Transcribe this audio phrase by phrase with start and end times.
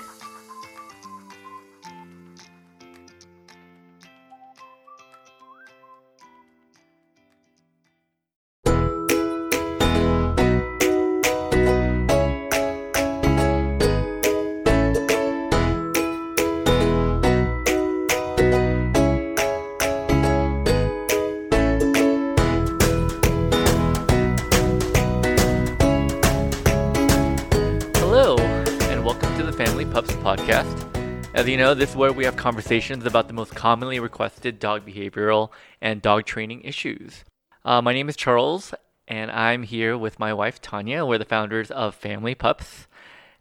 [31.55, 35.51] You know, this is where we have conversations about the most commonly requested dog behavioral
[35.79, 37.23] and dog training issues.
[37.63, 38.73] Uh, my name is Charles,
[39.07, 41.05] and I'm here with my wife Tanya.
[41.05, 42.87] We're the founders of Family Pups.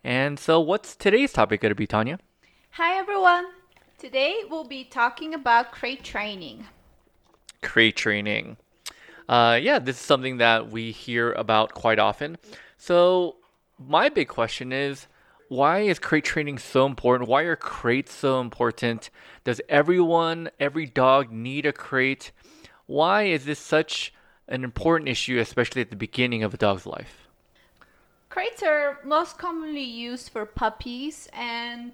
[0.04, 2.20] And so, what's today's topic going to be, Tanya?
[2.74, 3.46] Hi, everyone.
[3.98, 6.66] Today we'll be talking about crate training.
[7.62, 8.58] Crate training.
[9.28, 12.38] Uh, yeah, this is something that we hear about quite often.
[12.76, 13.38] So,
[13.76, 15.08] my big question is
[15.55, 17.30] why is crate training so important?
[17.30, 19.10] Why are crates so important?
[19.44, 22.33] Does everyone, every dog need a crate?
[22.86, 24.12] Why is this such
[24.48, 27.28] an important issue, especially at the beginning of a dog's life?
[28.30, 31.92] Crates are most commonly used for puppies, and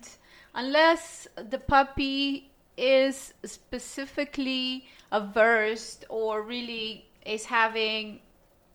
[0.55, 8.21] unless the puppy is specifically averse or really is having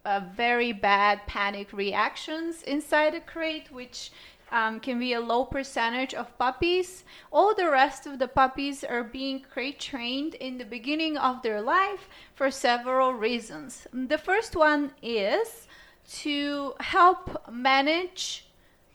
[0.06, 4.12] a very bad panic reactions inside a crate, which
[4.52, 7.04] um, can be a low percentage of puppies.
[7.32, 11.62] All the rest of the puppies are being crate trained in the beginning of their
[11.62, 13.88] life for several reasons.
[13.92, 15.68] The first one is
[16.22, 18.48] to help manage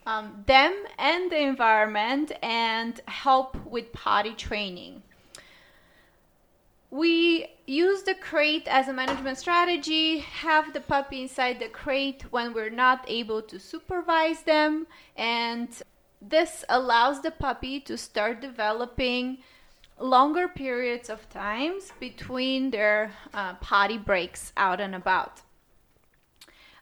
[0.07, 5.03] um, them and the environment and help with potty training.
[6.91, 12.53] We use the crate as a management strategy, have the puppy inside the crate when
[12.53, 15.69] we're not able to supervise them, and
[16.21, 19.39] this allows the puppy to start developing
[20.01, 25.43] longer periods of times between their uh, potty breaks out and about.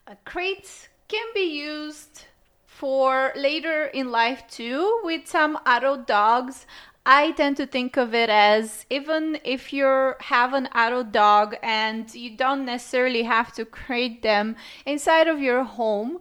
[0.07, 2.25] Uh, crates can be used
[2.65, 6.65] for later in life too with some adult dogs
[7.11, 12.15] I tend to think of it as even if you have an adult dog and
[12.15, 16.19] you don't necessarily have to crate them inside of your home,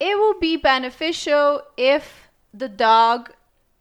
[0.00, 3.34] it will be beneficial if the dog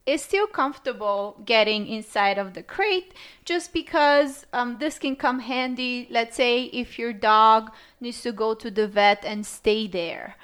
[0.06, 3.14] is still comfortable getting inside of the crate
[3.46, 8.54] just because um, this can come handy let's say if your dog needs to go
[8.54, 10.36] to the vet and stay there.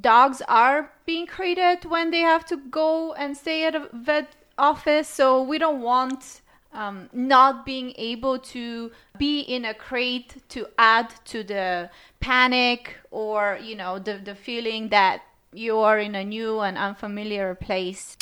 [0.00, 5.08] Dogs are being crated when they have to go and stay at a vet office,
[5.08, 11.12] so we don't want um, not being able to be in a crate to add
[11.24, 11.90] to the
[12.20, 15.22] panic or you know the the feeling that
[15.52, 18.16] you are in a new and unfamiliar place.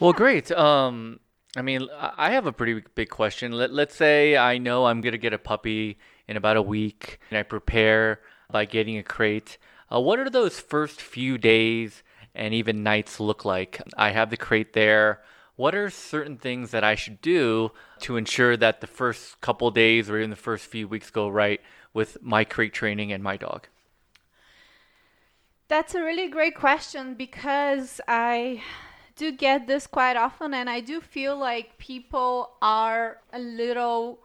[0.00, 0.50] Well, great.
[0.50, 1.20] Um,
[1.56, 3.52] I mean, I have a pretty big question.
[3.52, 7.38] Let, let's say I know I'm gonna get a puppy in about a week, and
[7.38, 8.20] I prepare
[8.50, 9.58] by getting a crate.
[9.92, 12.02] Uh, what are those first few days
[12.34, 13.80] and even nights look like?
[13.96, 15.20] I have the crate there
[15.56, 17.70] what are certain things that I should do
[18.00, 21.60] to ensure that the first couple days or even the first few weeks go right
[21.92, 23.68] with my crate training and my dog?
[25.68, 28.62] That's a really great question because I
[29.16, 34.23] do get this quite often and I do feel like people are a little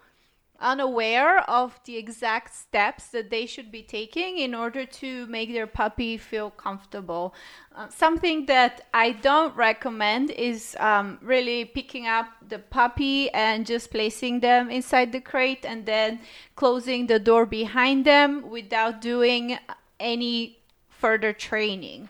[0.62, 5.68] unaware of the exact steps that they should be taking in order to make their
[5.68, 7.34] puppy feel comfortable.
[7.76, 13.92] Uh, something that I don't recommend is um, really picking up the puppy and just
[13.92, 16.20] placing them inside the crate and then
[16.56, 19.58] closing the door behind them without doing
[20.00, 20.60] any
[20.90, 22.10] further training.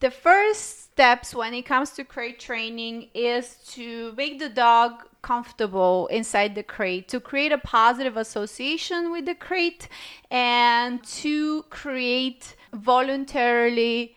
[0.00, 4.92] The first steps when it comes to crate training is to make the dog
[5.22, 9.88] comfortable inside the crate, to create a positive association with the crate,
[10.30, 14.14] and to create voluntarily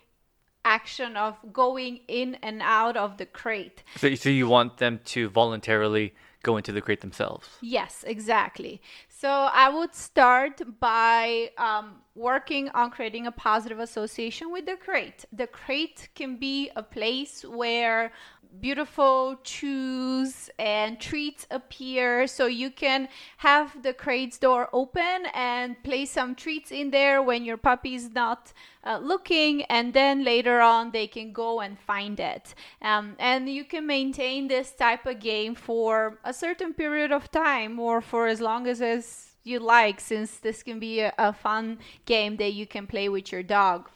[0.66, 3.82] action of going in and out of the crate.
[3.96, 6.14] So, so you want them to voluntarily
[6.44, 7.50] go into the crate themselves?
[7.62, 8.82] Yes, exactly.
[9.10, 15.26] So I would start by um, working on creating a positive association with the crate.
[15.32, 18.12] The crate can be a place where
[18.60, 22.28] beautiful chews and treats appear.
[22.28, 27.46] So you can have the crate's door open and place some treats in there when
[27.46, 28.54] your puppy is not
[28.86, 32.54] uh, looking and then later on they can go and find it.
[32.82, 37.80] Um, and you can maintain this type of game for a certain period of time
[37.80, 41.80] or for as long as, as you like since this can be a, a fun
[42.06, 43.90] game that you can play with your dog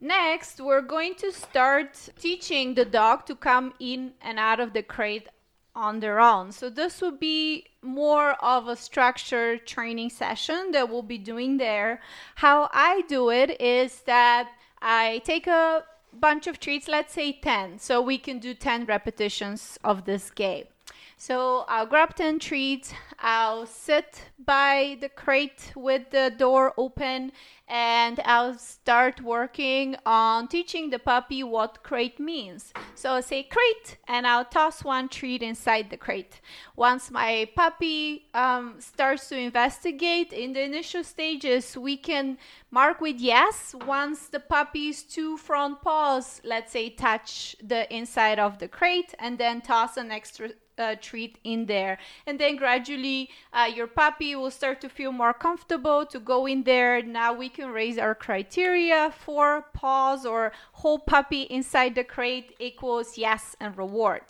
[0.00, 4.82] Next, we're going to start teaching the dog to come in and out of the
[4.82, 5.28] crate
[5.74, 6.52] on their own.
[6.52, 12.00] So this will be more of a structured training session that we'll be doing there.
[12.36, 14.50] How I do it is that
[14.80, 17.78] I take a bunch of treats, let's say 10.
[17.78, 20.66] So we can do 10 repetitions of this game.
[21.20, 27.32] So I'll grab 10 treats, I'll sit by the crate with the door open,
[27.66, 32.72] and I'll start working on teaching the puppy what crate means.
[32.94, 36.40] So I'll say crate, and I'll toss one treat inside the crate.
[36.76, 42.38] Once my puppy um, starts to investigate in the initial stages, we can
[42.70, 48.60] mark with yes once the puppy's two front paws, let's say, touch the inside of
[48.60, 51.98] the crate, and then toss an extra uh, treat in there.
[52.26, 56.62] And then gradually, uh, your puppy will start to feel more comfortable to go in
[56.62, 57.02] there.
[57.02, 63.18] Now we can raise our criteria for paws or whole puppy inside the crate equals
[63.18, 64.22] yes and reward.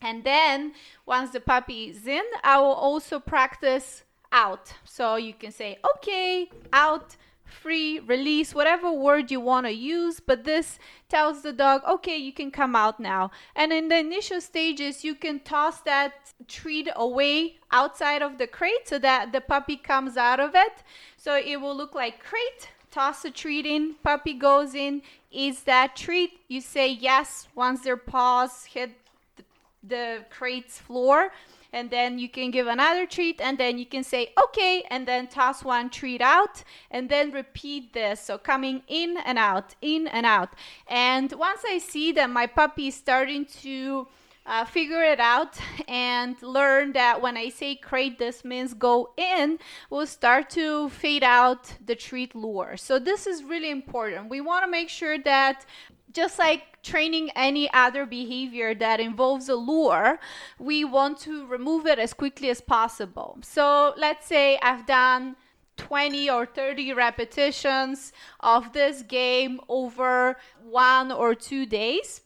[0.00, 0.72] And then
[1.06, 4.02] once the puppy is in, I will also practice
[4.32, 4.72] out.
[4.84, 7.16] So you can say, okay, out
[7.52, 10.78] free, release, whatever word you want to use, but this
[11.08, 13.30] tells the dog, okay, you can come out now.
[13.54, 18.86] And in the initial stages, you can toss that treat away outside of the crate
[18.86, 20.82] so that the puppy comes out of it.
[21.16, 25.94] So it will look like crate, toss a treat in, puppy goes in, is that
[25.96, 26.40] treat.
[26.48, 28.90] You say yes once their paws hit
[29.36, 29.44] the,
[29.86, 31.32] the crate's floor
[31.72, 35.26] and then you can give another treat and then you can say okay and then
[35.26, 40.26] toss one treat out and then repeat this so coming in and out in and
[40.26, 40.50] out
[40.86, 44.06] and once i see that my puppy is starting to
[44.44, 49.58] uh, figure it out and learn that when I say crate, this means go in,
[49.88, 52.76] we'll start to fade out the treat lure.
[52.76, 54.30] So, this is really important.
[54.30, 55.64] We want to make sure that
[56.12, 60.18] just like training any other behavior that involves a lure,
[60.58, 63.38] we want to remove it as quickly as possible.
[63.42, 65.36] So let's say I've done
[65.76, 72.20] 20 or 30 repetitions of this game over one or two days.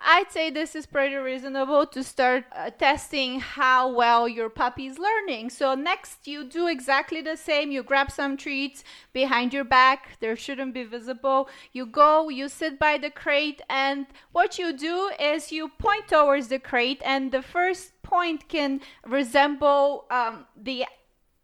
[0.00, 4.98] I'd say this is pretty reasonable to start uh, testing how well your puppy is
[4.98, 5.50] learning.
[5.50, 7.70] So, next, you do exactly the same.
[7.70, 11.48] You grab some treats behind your back, they shouldn't be visible.
[11.72, 16.48] You go, you sit by the crate, and what you do is you point towards
[16.48, 20.86] the crate, and the first point can resemble um, the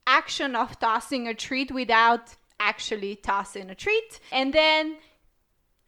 [0.07, 4.21] action of tossing a treat without actually tossing a treat.
[4.33, 4.97] And then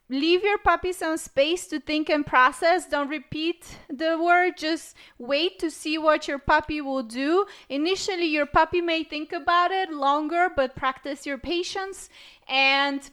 [0.09, 2.87] leave your puppy some space to think and process.
[2.87, 4.57] Don't repeat the word.
[4.57, 7.47] Just wait to see what your puppy will do.
[7.69, 12.09] Initially, your puppy may think about it longer, but practice your patience.
[12.49, 13.11] And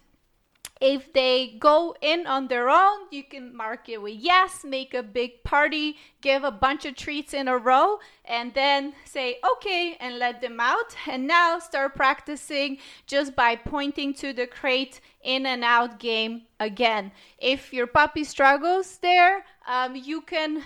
[0.86, 5.02] if they go in on their own, you can mark it with yes, make a
[5.02, 10.20] big party, give a bunch of treats in a row, and then say okay and
[10.20, 10.94] let them out.
[11.08, 17.14] And now start practicing just by pointing to the crate in and out game again.
[17.38, 20.66] If your puppy struggles there, um, you can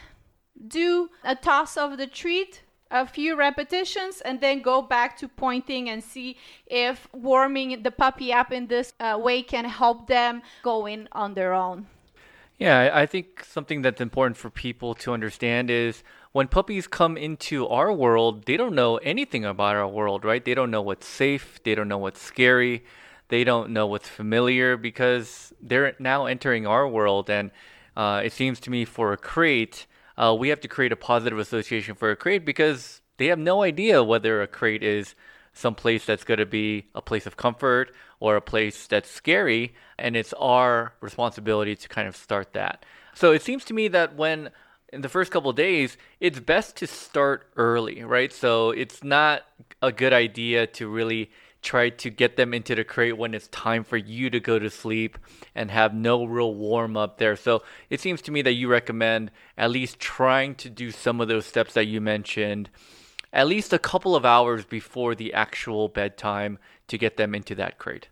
[0.67, 5.89] do a toss of the treat a few repetitions and then go back to pointing
[5.89, 10.86] and see if warming the puppy up in this uh, way can help them go
[10.86, 11.88] in on their own.
[12.58, 17.67] Yeah, I think something that's important for people to understand is when puppies come into
[17.67, 20.44] our world, they don't know anything about our world, right?
[20.44, 22.84] They don't know what's safe, they don't know what's scary,
[23.29, 27.29] they don't know what's familiar because they're now entering our world.
[27.29, 27.51] And
[27.96, 29.86] uh, it seems to me for a crate,
[30.17, 33.63] uh, we have to create a positive association for a crate because they have no
[33.63, 35.15] idea whether a crate is
[35.53, 39.74] some place that's going to be a place of comfort or a place that's scary.
[39.97, 42.86] And it's our responsibility to kind of start that.
[43.13, 44.51] So it seems to me that when
[44.93, 48.31] in the first couple days, it's best to start early, right?
[48.31, 49.43] So it's not
[49.81, 51.31] a good idea to really
[51.62, 54.70] try to get them into the crate when it's time for you to go to
[54.70, 55.18] sleep
[55.56, 57.36] and have no real warm up there.
[57.36, 61.28] So it seems to me that you recommend at least trying to do some of
[61.28, 62.70] those steps that you mentioned
[63.34, 67.78] at least a couple of hours before the actual bedtime to get them into that
[67.78, 68.08] crate.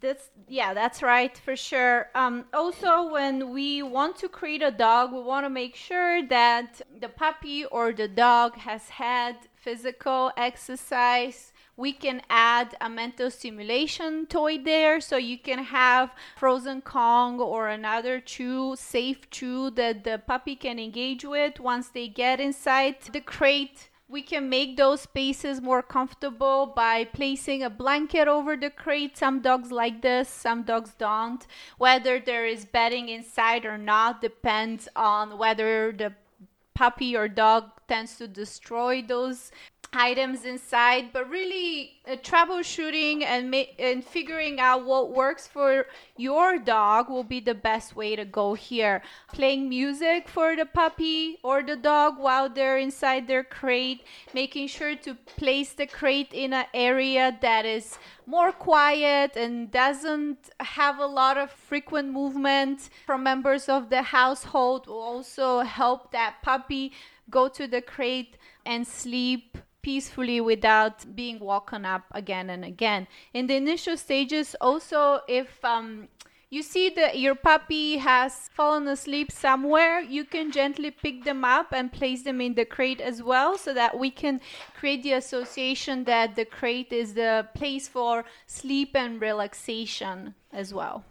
[0.00, 2.08] That's yeah, that's right for sure.
[2.14, 6.80] Um, also, when we want to create a dog, we want to make sure that
[7.00, 11.52] the puppy or the dog has had physical exercise.
[11.80, 17.68] We can add a mental stimulation toy there, so you can have frozen Kong or
[17.68, 23.22] another chew, safe chew that the puppy can engage with once they get inside the
[23.22, 29.16] crate we can make those spaces more comfortable by placing a blanket over the crate.
[29.16, 31.46] Some dogs like this, some dogs don't.
[31.78, 36.12] Whether there is bedding inside or not depends on whether the
[36.74, 39.52] puppy or dog tends to destroy those
[39.92, 46.58] items inside, but really uh, troubleshooting and ma- and figuring out what works for your
[46.58, 49.02] dog will be the best way to go here.
[49.32, 54.94] Playing music for the puppy or the dog while they're inside their crate, making sure
[54.96, 57.98] to place the crate in an area that is
[58.30, 64.86] more quiet and doesn't have a lot of frequent movement from members of the household
[64.86, 66.92] will also help that puppy
[67.28, 73.08] go to the crate and sleep peacefully without being woken up again and again.
[73.32, 76.08] In the initial stages, also, if um,
[76.50, 81.72] you see that your puppy has fallen asleep somewhere, you can gently pick them up
[81.72, 84.40] and place them in the crate as well so that we can
[84.76, 91.04] create the association that the crate is the place for sleep and relaxation as well.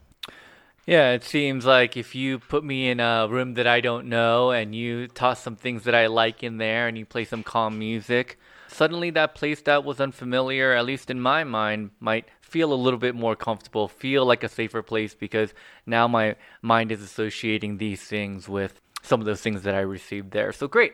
[0.86, 4.52] Yeah, it seems like if you put me in a room that I don't know
[4.52, 7.80] and you toss some things that I like in there and you play some calm
[7.80, 12.76] music, suddenly that place that was unfamiliar, at least in my mind, might feel a
[12.76, 15.54] little bit more comfortable, feel like a safer place because
[15.86, 20.32] now my mind is associating these things with some of those things that I received
[20.32, 20.52] there.
[20.52, 20.94] So great.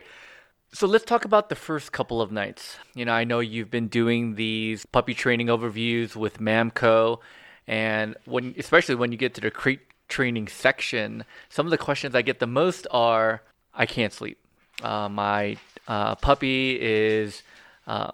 [0.72, 2.76] So let's talk about the first couple of nights.
[2.94, 7.20] You know, I know you've been doing these puppy training overviews with Mamco,
[7.66, 12.14] and when especially when you get to the crate training section, some of the questions
[12.14, 13.42] I get the most are,
[13.74, 14.38] "I can't sleep.
[14.82, 15.56] Uh, my
[15.88, 17.42] uh, puppy is
[17.86, 18.10] uh,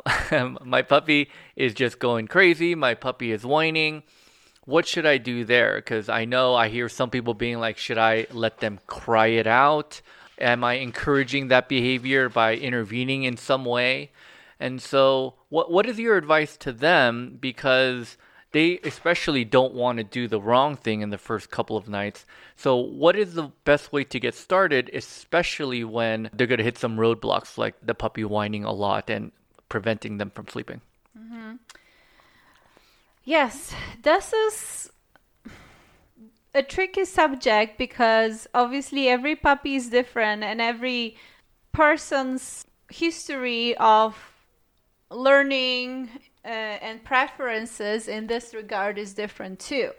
[0.65, 2.75] my puppy is just going crazy.
[2.75, 4.03] My puppy is whining.
[4.65, 5.77] What should I do there?
[5.77, 9.47] Because I know I hear some people being like, should I let them cry it
[9.47, 10.01] out?
[10.39, 14.13] Am I encouraging that behavior by intervening in some way?
[14.61, 17.39] And so, what what is your advice to them?
[17.41, 18.17] Because
[18.53, 22.25] they especially don't want to do the wrong thing in the first couple of nights.
[22.55, 26.79] So, what is the best way to get started, especially when they're going to hit
[26.79, 29.33] some roadblocks like the puppy whining a lot and
[29.73, 30.83] preventing them from sleeping.
[31.19, 31.53] Mm-hmm.
[33.25, 34.91] Yes, this is
[36.55, 41.17] a tricky subject because obviously every puppy is different and every
[41.73, 44.15] person's history of
[45.11, 46.11] learning
[46.45, 49.93] uh, and preferences in this regard is different too.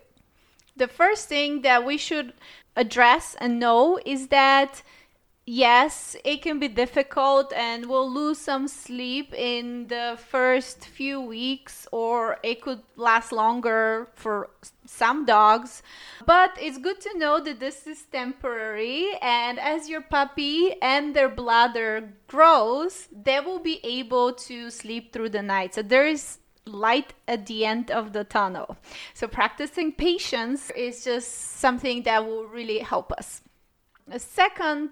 [0.75, 2.33] The first thing that we should
[2.75, 4.83] address and know is that
[5.45, 11.87] yes, it can be difficult and we'll lose some sleep in the first few weeks,
[11.91, 14.49] or it could last longer for
[14.85, 15.83] some dogs.
[16.25, 21.29] But it's good to know that this is temporary, and as your puppy and their
[21.29, 25.73] bladder grows, they will be able to sleep through the night.
[25.75, 28.77] So there is light at the end of the tunnel.
[29.13, 33.41] So practicing patience is just something that will really help us.
[34.09, 34.91] A second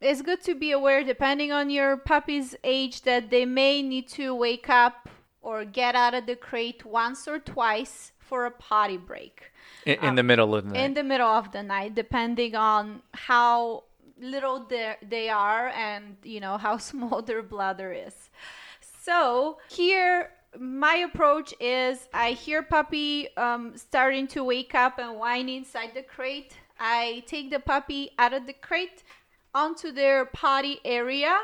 [0.00, 4.34] it's good to be aware, depending on your puppy's age, that they may need to
[4.34, 5.08] wake up
[5.40, 9.50] or get out of the crate once or twice for a potty break.
[9.84, 10.84] In, in um, the middle of the night.
[10.84, 13.84] In the middle of the night, depending on how
[14.20, 14.68] little
[15.08, 18.30] they are and you know how small their bladder is.
[19.02, 25.48] So here my approach is I hear puppy um, starting to wake up and whine
[25.48, 26.54] inside the crate.
[26.80, 29.02] I take the puppy out of the crate,
[29.58, 31.36] onto their potty area.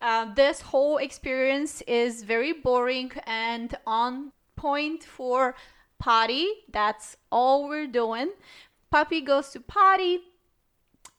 [0.00, 5.56] Uh, this whole experience is very boring and on point for
[5.98, 6.46] potty.
[6.70, 8.30] That's all we're doing.
[8.90, 10.20] Puppy goes to potty,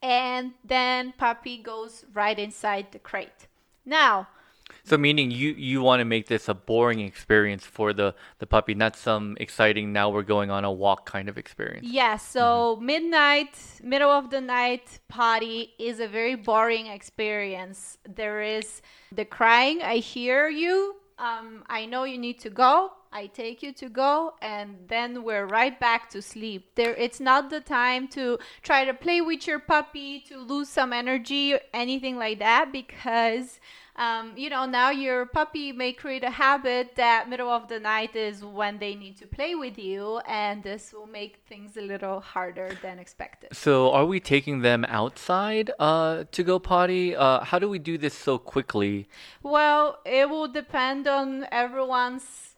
[0.01, 3.47] and then puppy goes right inside the crate.
[3.85, 4.29] Now,
[4.89, 8.73] so meaning you you want to make this a boring experience for the the puppy,
[8.73, 11.85] not some exciting now we're going on a walk kind of experience.
[11.85, 11.93] Yes.
[11.93, 12.41] Yeah, so
[12.75, 12.85] mm-hmm.
[12.85, 13.53] midnight,
[13.83, 17.97] middle of the night potty is a very boring experience.
[18.07, 18.81] There is
[19.11, 19.81] the crying.
[19.81, 20.95] I hear you.
[21.19, 22.93] Um, I know you need to go.
[23.11, 26.75] I take you to go, and then we're right back to sleep.
[26.75, 30.93] There, it's not the time to try to play with your puppy to lose some
[30.93, 33.59] energy or anything like that because
[33.99, 38.15] um, you know, now your puppy may create a habit that middle of the night
[38.15, 42.21] is when they need to play with you, and this will make things a little
[42.21, 43.53] harder than expected.
[43.53, 47.13] So, are we taking them outside uh, to go potty?
[47.13, 49.09] Uh, how do we do this so quickly?
[49.43, 52.55] Well, it will depend on everyone's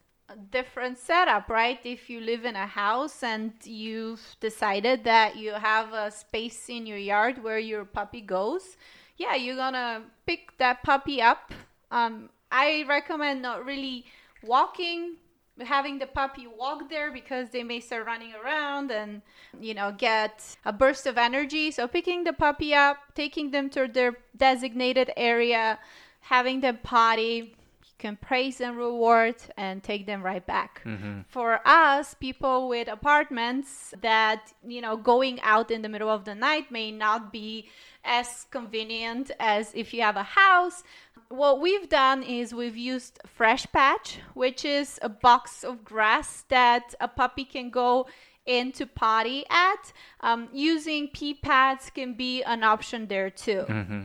[0.52, 1.80] different setup, right?
[1.84, 6.86] If you live in a house and you've decided that you have a space in
[6.86, 8.78] your yard where your puppy goes,
[9.18, 11.54] yeah, you're gonna pick that puppy up.
[11.92, 14.06] Um, I recommend not really
[14.44, 15.18] walking,
[15.60, 19.22] having the puppy walk there because they may start running around and
[19.60, 21.72] you know get a burst of energy.
[21.72, 25.80] So picking the puppy up, taking them to their designated area,
[26.22, 30.82] having them potty, you can praise and reward and take them right back.
[30.86, 31.22] Mm-hmm.
[31.30, 36.36] For us, people with apartments that, you know, going out in the middle of the
[36.36, 37.70] night may not be
[38.04, 40.84] as convenient as if you have a house.
[41.30, 46.94] What we've done is we've used Fresh Patch, which is a box of grass that
[47.00, 48.08] a puppy can go
[48.46, 49.94] into potty at.
[50.22, 53.66] Um, using pee pads can be an option there too.
[53.68, 54.04] Mm-hmm.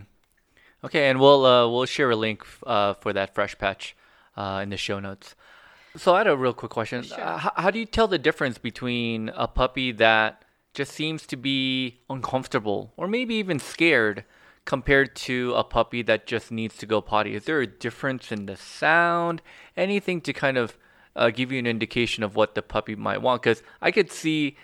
[0.84, 3.96] Okay, and we'll uh, we'll share a link uh, for that fresh patch
[4.36, 5.34] uh, in the show notes.
[5.96, 7.02] So I had a real quick question.
[7.02, 7.18] Sure.
[7.18, 10.44] How, how do you tell the difference between a puppy that
[10.76, 14.24] just seems to be uncomfortable or maybe even scared
[14.66, 17.34] compared to a puppy that just needs to go potty?
[17.34, 19.40] Is there a difference in the sound?
[19.76, 20.76] Anything to kind of
[21.16, 23.42] uh, give you an indication of what the puppy might want?
[23.42, 24.56] Because I could see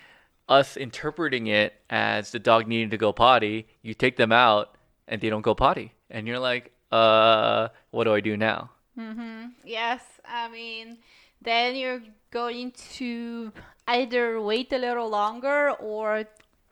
[0.47, 3.67] us interpreting it as the dog needing to go potty.
[3.81, 4.77] You take them out
[5.07, 8.69] and they don't go potty, and you're like, uh, what do I do now?
[8.97, 9.47] Mm-hmm.
[9.65, 10.99] Yes, I mean,
[11.43, 13.51] then you're going to
[13.87, 16.25] either wait a little longer or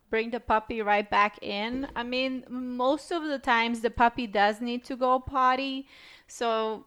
[0.09, 1.87] bring the puppy right back in.
[1.95, 5.87] I mean, most of the times the puppy does need to go potty,
[6.27, 6.85] so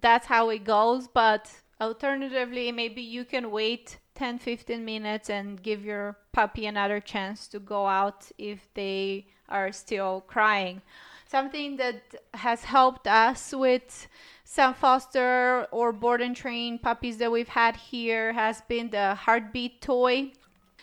[0.00, 1.06] that's how it goes.
[1.06, 7.46] But alternatively, maybe you can wait 10 15 minutes and give your puppy another chance
[7.48, 10.80] to go out if they are still crying.
[11.28, 12.02] Something that
[12.34, 14.08] has helped us with
[14.48, 19.80] some foster or board and train puppies that we've had here has been the heartbeat
[19.80, 20.30] toy.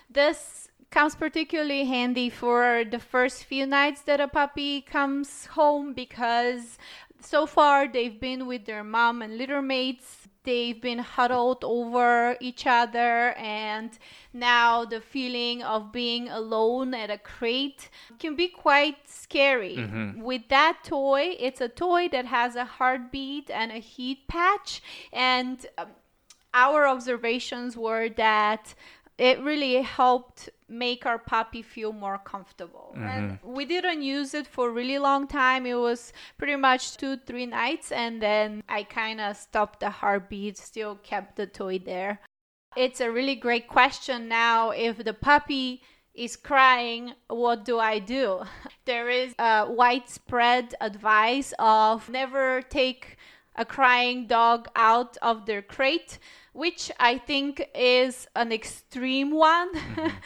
[0.10, 6.78] This comes particularly handy for the first few nights that a puppy comes home because
[7.22, 12.66] so far they've been with their mom and litter mates they've been huddled over each
[12.68, 13.98] other and
[14.34, 20.18] now the feeling of being alone at a crate can be quite scary Mhm.
[20.18, 25.66] with that toy it's a toy that has a heartbeat and a heat patch and
[25.78, 25.88] um,
[26.54, 28.76] our observations were that
[29.18, 32.94] it really helped make our puppy feel more comfortable.
[32.96, 33.54] And mm-hmm.
[33.54, 35.66] we didn't use it for a really long time.
[35.66, 40.58] It was pretty much two, three nights, and then I kind of stopped the heartbeat,
[40.58, 42.20] still kept the toy there.
[42.76, 44.72] It's a really great question now.
[44.72, 45.84] If the puppy
[46.14, 48.44] is crying, what do I do?
[48.86, 53.18] There is a widespread advice of never take
[53.56, 56.20] a crying dog out of their crate,
[56.54, 59.74] which I think is an extreme one.
[59.74, 60.08] Mm-hmm.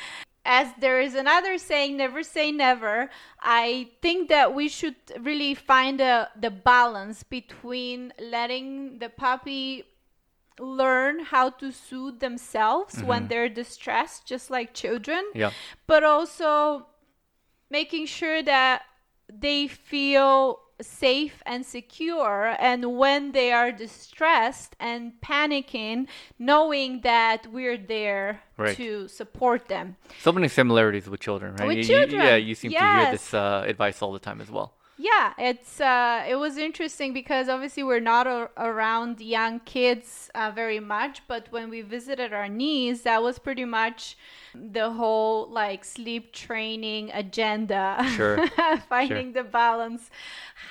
[0.49, 3.09] As there is another saying, never say never.
[3.41, 9.83] I think that we should really find a, the balance between letting the puppy
[10.57, 13.07] learn how to soothe themselves mm-hmm.
[13.07, 15.51] when they're distressed, just like children Yeah.
[15.85, 16.87] but also
[17.69, 18.83] making sure that
[19.27, 27.77] they feel safe and secure and when they are distressed and panicking knowing that we're
[27.77, 28.75] there Right.
[28.77, 31.67] to support them So many similarities with children, right?
[31.67, 34.49] With You- children, yeah, you seem to hear this uh, advice all the time as
[34.51, 34.73] well.
[34.99, 40.51] Yeah it's uh it was interesting because obviously we're not a- around young kids uh,
[40.53, 44.17] very much but when we visited our niece that was pretty much
[44.55, 48.37] the whole like sleep training agenda Sure.
[48.89, 50.09] finding the balance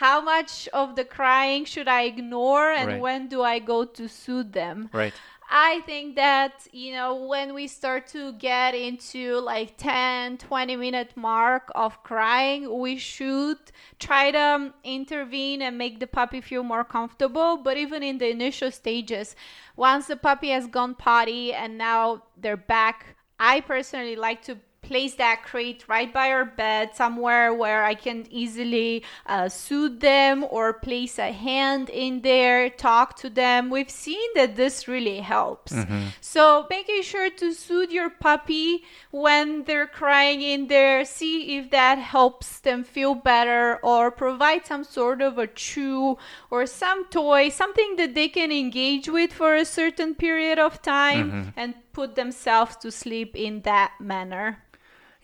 [0.01, 3.01] how much of the crying should i ignore and Right.
[3.01, 5.15] when do i go to soothe them Right.
[5.49, 11.13] I think that, you know, when we start to get into like 10, 20 minute
[11.17, 13.59] mark of crying, we should
[14.01, 17.59] try to um, intervene and make the puppy feel more comfortable.
[17.59, 19.37] But even in the initial stages,
[19.77, 25.15] once the puppy has gone potty and now they're back, I personally like to place
[25.17, 30.73] that crate right by our bed, somewhere where I can easily uh, soothe them or
[30.73, 33.69] place a hand in there, talk to them.
[33.71, 35.73] We've seen that this really helps.
[35.73, 36.09] Mm-hmm.
[36.21, 41.99] So, making sure to soothe your puppy when they're crying in there, see if that
[41.99, 46.17] helps them feel better, or provide some sort of a chew
[46.51, 51.31] or some toy, something that they can engage with for a certain period of time
[51.31, 51.51] mm-hmm.
[51.57, 54.63] and put themselves to sleep in that manner.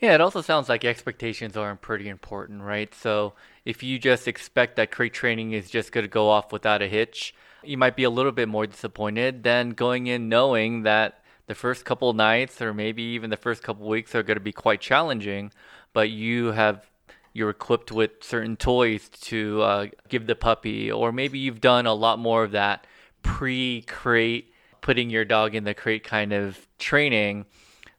[0.02, 2.92] Yeah, it also sounds like expectations are pretty important, right?
[2.92, 3.34] So
[3.64, 6.88] if you just expect that crate training is just going to go off without a
[6.88, 11.54] hitch, you might be a little bit more disappointed than going in knowing that the
[11.54, 14.80] first couple nights or maybe even the first couple weeks are going to be quite
[14.80, 15.52] challenging,
[15.92, 16.84] but you have
[17.32, 21.94] you're equipped with certain toys to uh, give the puppy, or maybe you've done a
[21.94, 22.88] lot more of that
[23.22, 27.46] pre-crate, putting your dog in the crate kind of training.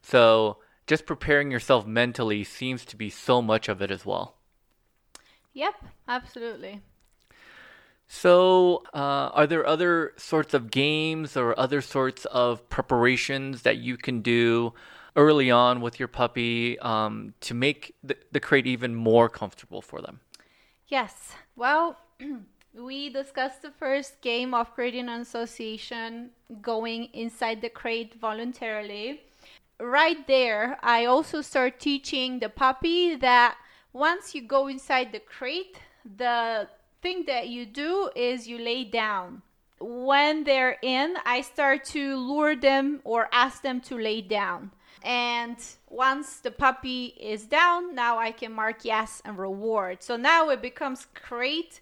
[0.02, 4.36] So just preparing yourself mentally seems to be so much of it as well.
[5.52, 5.74] Yep,
[6.08, 6.82] absolutely.
[8.06, 13.96] So, uh, are there other sorts of games or other sorts of preparations that you
[13.96, 14.74] can do
[15.16, 20.02] early on with your puppy um, to make the, the crate even more comfortable for
[20.02, 20.20] them?
[20.88, 21.32] Yes.
[21.56, 21.98] Well,
[22.74, 29.22] we discussed the first game of creating an association going inside the crate voluntarily
[29.80, 33.56] right there, I also start teaching the puppy that
[33.92, 35.78] once you go inside the crate,
[36.16, 36.68] the
[37.02, 39.42] thing that you do is you lay down.
[39.80, 44.70] When they're in, I start to lure them or ask them to lay down.
[45.02, 45.56] And
[45.90, 50.02] once the puppy is down, now I can mark yes and reward.
[50.02, 51.80] So now it becomes crate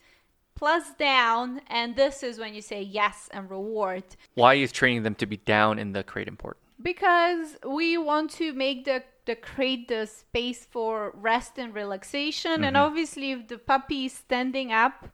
[0.54, 4.04] plus down, and this is when you say yes and reward.
[4.34, 6.61] Why is training them to be down in the crate important?
[6.82, 12.64] Because we want to make the the create the space for rest and relaxation mm-hmm.
[12.64, 15.08] and obviously if the puppy is standing up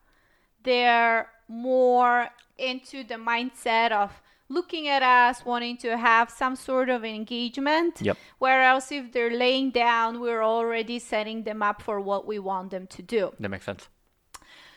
[0.62, 4.10] they're more into the mindset of
[4.48, 8.16] looking at us wanting to have some sort of engagement yep.
[8.38, 12.86] whereas if they're laying down we're already setting them up for what we want them
[12.86, 13.88] to do that makes sense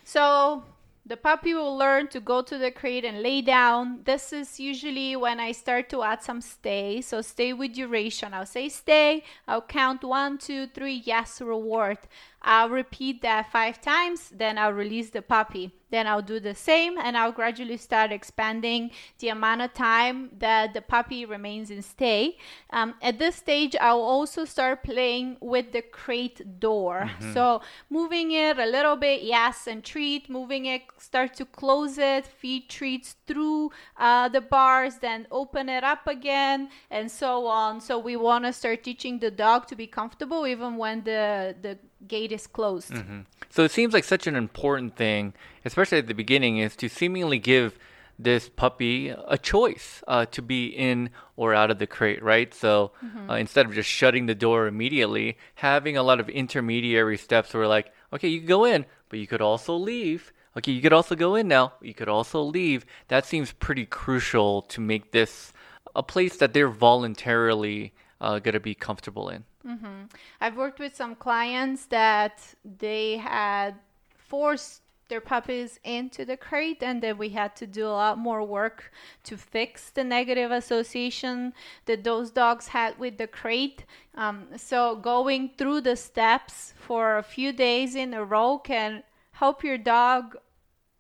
[0.04, 0.63] so
[1.05, 4.01] the puppy will learn to go to the crate and lay down.
[4.03, 7.01] This is usually when I start to add some stay.
[7.01, 8.33] So stay with duration.
[8.33, 9.23] I'll say stay.
[9.47, 11.01] I'll count one, two, three.
[11.03, 11.97] Yes, reward.
[12.41, 14.30] I'll repeat that five times.
[14.30, 15.71] Then I'll release the puppy.
[15.91, 20.73] Then I'll do the same and I'll gradually start expanding the amount of time that
[20.73, 22.38] the puppy remains in stay.
[22.69, 27.10] Um, at this stage, I'll also start playing with the crate door.
[27.10, 27.34] Mm-hmm.
[27.34, 32.25] So moving it a little bit, yes, and treat, moving it, start to close it,
[32.25, 37.82] feed treats through uh, the bars, then open it up again, and so on.
[37.82, 41.77] So we want to start teaching the dog to be comfortable even when the, the
[42.07, 42.91] gate is closed.
[42.91, 43.21] Mm-hmm.
[43.49, 45.33] So it seems like such an important thing,
[45.65, 47.77] especially at the beginning, is to seemingly give
[48.17, 52.53] this puppy a choice uh, to be in or out of the crate, right?
[52.53, 53.29] So mm-hmm.
[53.29, 57.67] uh, instead of just shutting the door immediately, having a lot of intermediary steps where,
[57.67, 60.31] like, okay, you can go in, but you could also leave.
[60.57, 61.73] Okay, you could also go in now.
[61.81, 62.85] You could also leave.
[63.07, 65.53] That seems pretty crucial to make this
[65.95, 69.45] a place that they're voluntarily uh, going to be comfortable in.
[69.65, 70.06] Mm-hmm.
[70.39, 73.76] I've worked with some clients that they had
[74.17, 78.43] forced their puppies into the crate and then we had to do a lot more
[78.45, 78.93] work
[79.26, 81.54] to fix the negative association
[81.86, 83.84] that those dogs had with the crate
[84.15, 89.65] um, so going through the steps for a few days in a row can help
[89.65, 90.38] your dog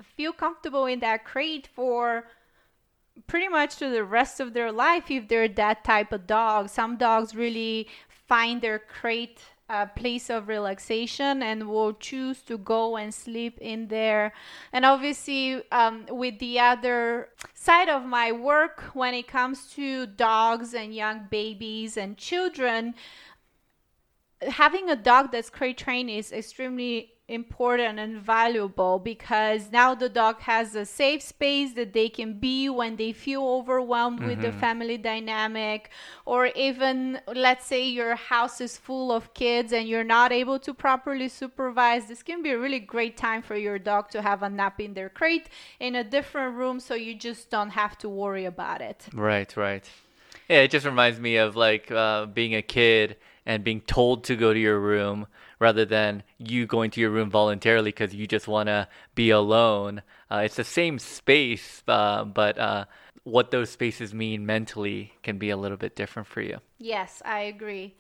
[0.03, 2.25] feel comfortable in that crate for
[3.27, 6.69] pretty much to the rest of their life if they're that type of dog.
[6.69, 7.87] Some dogs really
[8.31, 13.89] find their crate a place of relaxation and will choose to go and sleep in
[13.89, 14.31] there.
[14.71, 20.73] And obviously, um, with the other side of my work, when it comes to dogs
[20.73, 22.95] and young babies and children,
[24.41, 30.39] having a dog that's crate trained is extremely important and valuable because now the dog
[30.41, 34.29] has a safe space that they can be when they feel overwhelmed mm-hmm.
[34.29, 34.59] with the mm-hmm.
[34.59, 35.91] family dynamic
[36.25, 40.73] or even let's say your house is full of kids and you're not able to
[40.73, 44.49] properly supervise this can be a really great time for your dog to have a
[44.49, 45.47] nap in their crate
[45.79, 49.89] in a different room so you just don't have to worry about it right right
[50.49, 54.35] yeah it just reminds me of like uh, being a kid and being told to
[54.35, 55.27] go to your room
[55.61, 60.01] rather than you going to your room voluntarily because you just want to be alone.
[60.29, 62.85] Uh, it's the same space, uh, but uh,
[63.23, 66.57] what those spaces mean mentally can be a little bit different for you.
[66.79, 67.95] Yes, I agree.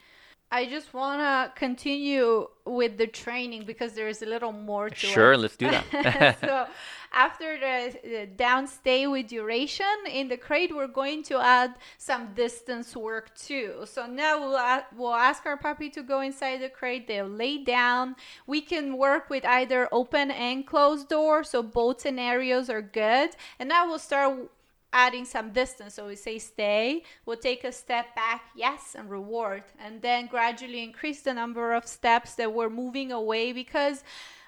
[0.51, 4.95] I just want to continue with the training because there is a little more to
[4.95, 5.37] Sure, it.
[5.37, 6.37] let's do that.
[6.41, 6.67] so
[7.13, 12.95] after the, the downstay with duration in the crate, we're going to add some distance
[12.97, 13.83] work too.
[13.85, 17.07] So now we'll, a- we'll ask our puppy to go inside the crate.
[17.07, 18.15] They'll lay down.
[18.45, 21.43] We can work with either open and closed door.
[21.45, 23.31] So both scenarios are good.
[23.57, 24.49] And now we'll start
[24.93, 25.95] adding some distance.
[25.95, 29.63] So we say stay, we'll take a step back, yes, and reward.
[29.79, 34.03] And then gradually increase the number of steps that we're moving away because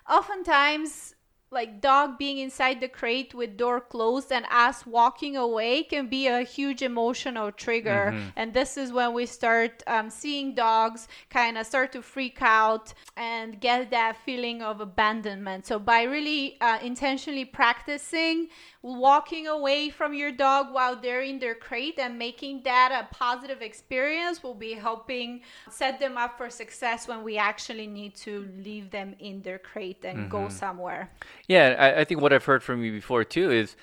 [0.09, 1.15] oftentimes
[1.53, 6.27] like dog being inside the crate with door closed and us walking away can be
[6.27, 11.65] a huge emotional trigger and this is when we start um, seeing dogs kind of
[11.65, 17.45] start to freak out and get that feeling of abandonment so by really uh, intentionally
[17.45, 18.47] practicing
[18.83, 23.61] walking away from your dog while they're in their crate and making that a positive
[23.61, 28.91] experience will be helping set them up for success when we actually need to leave
[28.91, 30.49] them in their crate and go mm-hmm.
[30.49, 31.09] somewhere
[31.47, 33.77] Yeah, I, I think what I've heard from you before too is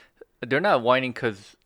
[0.47, 1.57] they're not whining because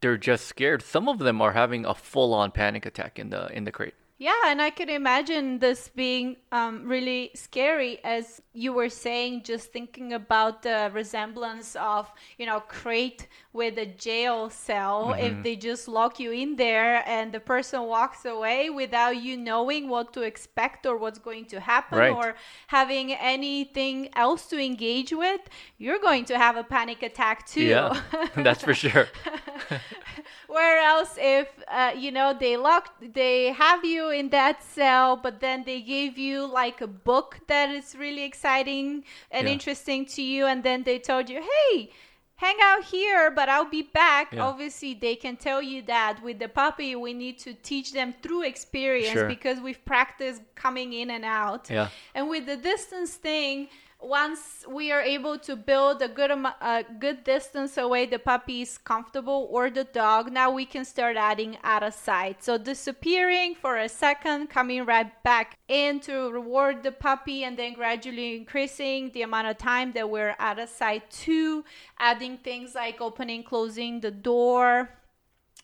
[0.00, 0.82] they're just scared.
[0.82, 3.94] Some of them are having a full-on panic attack in the in the crate.
[4.20, 9.72] Yeah, and I could imagine this being um, really scary, as you were saying, just
[9.72, 14.98] thinking about the resemblance of, you know, crate with a jail cell.
[15.28, 19.82] If they just lock you in there and the person walks away without you knowing
[19.94, 22.14] what to expect or what's going to happen Right.
[22.18, 22.26] or
[22.78, 25.42] having anything else to engage with,
[25.82, 27.64] you're going to have a panic attack too.
[27.74, 27.88] Yeah,
[28.46, 29.06] that's for sure.
[30.46, 32.84] Where else, if uh, you know they lock,
[33.20, 37.68] they have you in that cell, but then they give you like a book that
[37.70, 39.52] is really exciting and Yeah.
[39.56, 41.90] interesting to you, and then they told you, "Hey,
[42.38, 44.42] hang out here, but I'll be back." Yeah.
[44.48, 46.22] Obviously, they can tell you that.
[46.22, 49.28] With the puppy, we need to teach them through experience Sure.
[49.28, 51.68] because we've practiced coming in and out.
[51.70, 51.88] Yeah.
[52.14, 53.68] And with the distance thing,
[54.00, 58.78] once we are able to build a good a good distance away the puppy is
[58.78, 62.42] comfortable or the dog, now we can start adding out of sight.
[62.44, 67.74] So disappearing for a second, coming right back in to reward the puppy, and then
[67.74, 71.64] gradually increasing the amount of time that we're out of sight to
[71.98, 74.90] adding things like opening, closing the door,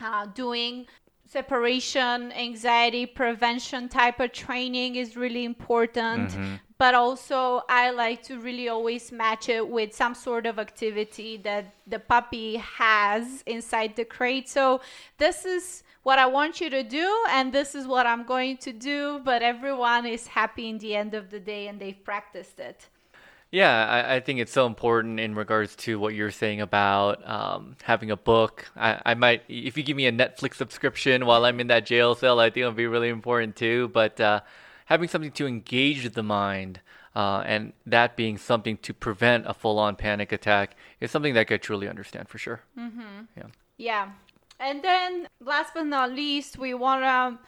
[0.00, 0.86] uh, doing
[1.26, 6.36] separation anxiety prevention type of training is really important
[6.84, 11.64] but also i like to really always match it with some sort of activity that
[11.86, 14.82] the puppy has inside the crate so
[15.16, 18.70] this is what i want you to do and this is what i'm going to
[18.70, 22.88] do but everyone is happy in the end of the day and they've practiced it
[23.62, 27.76] Yeah, I, I think it's so important in regards to what you're saying about um,
[27.84, 28.54] having a book.
[28.74, 32.16] I, I might, if you give me a Netflix subscription while I'm in that jail
[32.16, 33.92] cell, I think it'll be really important too.
[34.00, 34.40] But uh,
[34.86, 36.80] having something to engage the mind
[37.14, 41.50] uh, and that being something to prevent a full on panic attack is something that
[41.50, 42.62] I truly understand for sure.
[43.36, 43.46] Yeah.
[43.76, 44.10] Yeah.
[44.58, 47.38] And then last but not least, we want to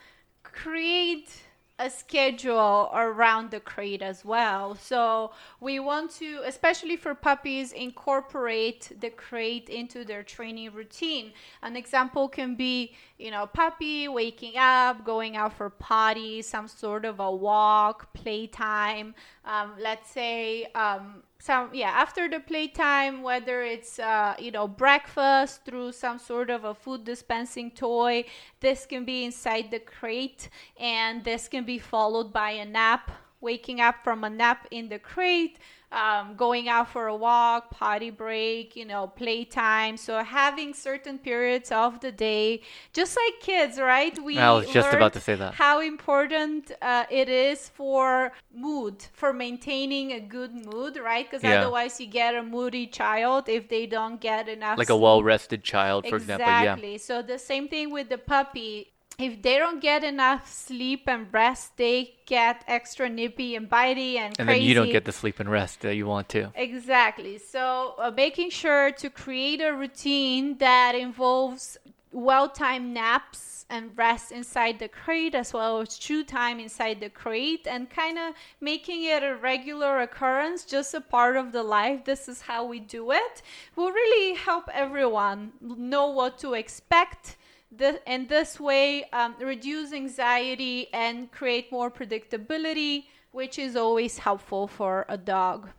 [0.43, 1.43] create
[1.79, 4.73] a schedule around the crate as well.
[4.75, 11.33] So we want to, especially for puppies, incorporate the crate into their training routine.
[11.61, 17.05] An example can be, you know, puppy waking up, going out for potty, some sort
[17.05, 19.13] of a walk, playtime.
[19.45, 25.63] Um, let's say um, some yeah after the playtime whether it's uh, you know breakfast
[25.63, 28.25] through some sort of a food dispensing toy
[28.59, 33.79] this can be inside the crate and this can be followed by a nap waking
[33.79, 35.57] up from a nap in the crate
[35.91, 41.71] um, going out for a walk potty break you know playtime so having certain periods
[41.71, 42.61] of the day
[42.93, 45.53] just like kids right we I was just about to say that.
[45.53, 51.61] how important uh, it is for mood for maintaining a good mood right because Yeah.
[51.61, 55.63] otherwise you get a moody child if they don't get enough Like a well rested
[55.63, 56.45] child, for example.
[56.47, 56.61] Yeah.
[56.61, 61.27] exactly so the same thing with the puppy if they don't get enough sleep and
[61.33, 65.11] rest they get extra nippy and bitey and And crazy then you don't get the
[65.11, 66.51] sleep and rest that you want to.
[66.53, 67.39] Exactly.
[67.39, 71.77] So, uh, making sure to create a routine that involves
[72.11, 77.09] well timed naps and rest inside the crate as well as chew time inside the
[77.09, 82.05] crate and kind of making it a regular occurrence, just a part of the life.
[82.05, 83.41] This is how we do it.
[83.75, 87.36] Will really help everyone know what to expect.
[87.69, 94.67] The, in this way, um, reduce anxiety and create more predictability, which is always helpful
[94.67, 95.69] for a dog.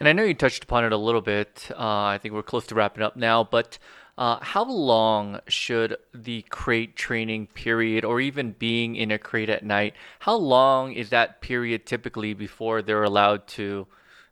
[0.00, 1.70] And I know you touched upon it a little bit.
[1.72, 3.78] Uh, I think we're close to wrapping up now, but
[4.18, 9.62] uh, how long should the crate training period, or even being in a crate at
[9.62, 13.86] night, how long is that period typically before they're allowed to,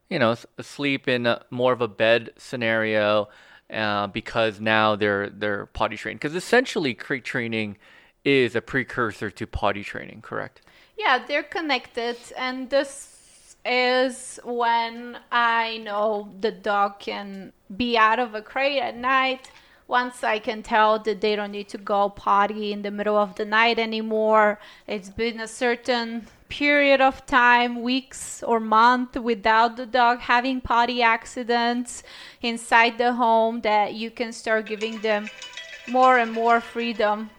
[0.08, 3.28] you know, sleep in a, more of a bed scenario?
[3.74, 6.20] Uh, because now they're they're potty trained.
[6.20, 7.76] Because essentially, crate training
[8.24, 10.60] is a precursor to potty training, correct?
[10.96, 18.34] Yeah, they're connected, and this is when I know the dog can be out of
[18.34, 19.50] a crate at night
[19.86, 23.34] once I can tell that they don't need to go potty in the middle of
[23.34, 29.86] the night anymore, it's been a certain period of time, weeks or month, without the
[29.86, 32.02] dog having potty accidents
[32.42, 35.28] inside the home, that you can start giving them
[35.88, 37.30] more and more freedom.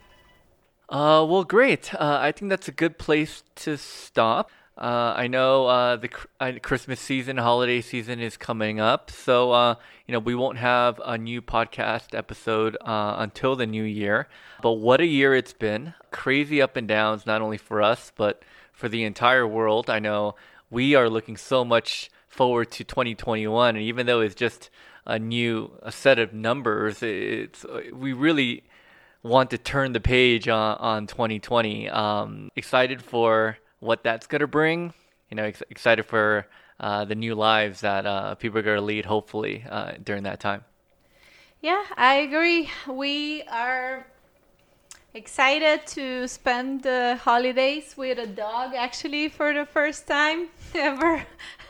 [0.90, 1.94] Uh, well, great.
[1.94, 4.52] Uh, I think that's a good place to stop.
[4.78, 6.10] Uh, I know uh, the
[6.42, 11.00] uh, Christmas season, holiday season is coming up, so uh, you know we won't have
[11.06, 14.28] a new podcast episode uh, until the new year.
[14.62, 15.94] But what a year it's been!
[16.12, 18.44] Crazy up and downs, not only for us but
[18.76, 19.90] for the entire world.
[19.90, 20.36] I know
[20.70, 24.70] we are looking so much forward to 2021, and even though it's just
[25.06, 28.64] a new a set of numbers, it's we really
[29.24, 31.90] want to turn the page on, on 2020.
[31.90, 34.94] Um, excited for what that's going to bring.
[35.30, 36.48] You know, ex- excited for
[36.80, 40.40] uh, the new lives that uh, people are going to lead, hopefully, uh, during that
[40.40, 40.64] time.
[41.62, 42.70] Yeah, I agree.
[42.88, 44.06] We are
[45.16, 51.26] excited to spend the holidays with a dog, actually, for the first time ever.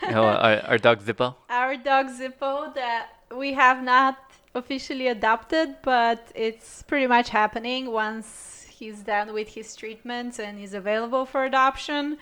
[0.08, 1.36] oh, our, our dog Zippo?
[1.50, 4.18] Our dog Zippo that we have not
[4.56, 10.74] officially adopted, but it's pretty much happening once he's done with his treatments and is
[10.74, 12.18] available for adoption.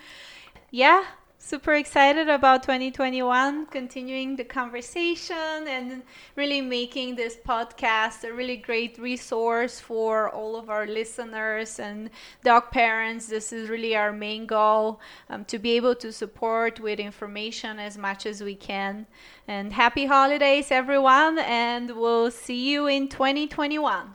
[0.70, 1.04] Yeah,
[1.44, 6.02] super excited about 2021 continuing the conversation and
[6.36, 12.08] really making this podcast a really great resource for all of our listeners and
[12.42, 13.26] dog parents.
[13.26, 17.98] This is really our main goal um, to be able to support with information as
[17.98, 19.06] much as we can.
[19.46, 24.14] And happy holidays everyone and we'll see you in 2021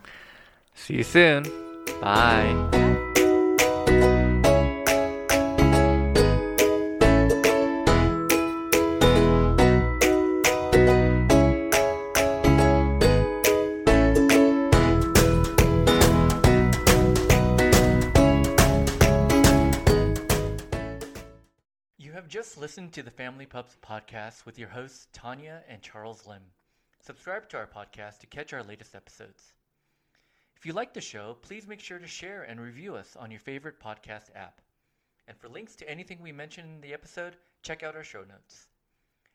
[0.74, 1.44] see you soon.
[2.00, 2.88] Bye.
[22.80, 26.40] Listened to the Family Pups podcast with your hosts, Tanya and Charles Lim.
[26.98, 29.52] Subscribe to our podcast to catch our latest episodes.
[30.56, 33.40] If you like the show, please make sure to share and review us on your
[33.40, 34.62] favorite podcast app.
[35.28, 38.68] And for links to anything we mentioned in the episode, check out our show notes.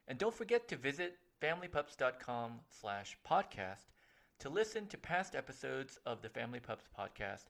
[0.07, 3.91] And don't forget to visit familypups.com slash podcast
[4.39, 7.45] to listen to past episodes of the Family Pups podcast,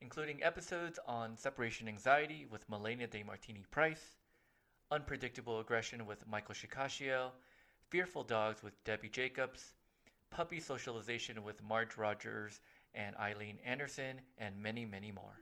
[0.00, 4.16] including episodes on separation anxiety with Malena DeMartini-Price,
[4.90, 7.30] unpredictable aggression with Michael Shikashio,
[7.88, 9.72] fearful dogs with Debbie Jacobs,
[10.30, 12.60] puppy socialization with Marge Rogers,
[12.94, 15.40] and Eileen Anderson, and many, many more.